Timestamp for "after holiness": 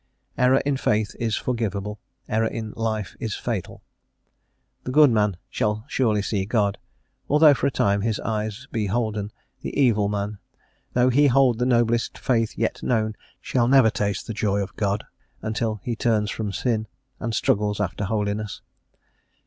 17.79-18.63